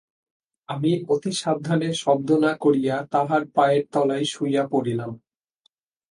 আমি 0.69 0.91
অতি 1.09 1.31
সাবধানে 1.33 1.89
শব্দ 2.03 2.29
না 2.45 2.51
করিয়া 2.55 2.95
তাঁহার 3.11 3.43
পায়ের 3.55 3.83
তলায় 3.91 4.25
শুইয়া 4.25 4.63
পড়িলাম। 4.67 5.11